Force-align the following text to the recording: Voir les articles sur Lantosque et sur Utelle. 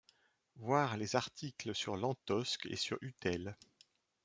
Voir 0.55 0.97
les 0.97 1.15
articles 1.15 1.75
sur 1.75 1.95
Lantosque 1.95 2.65
et 2.65 2.75
sur 2.75 2.97
Utelle. 3.01 3.55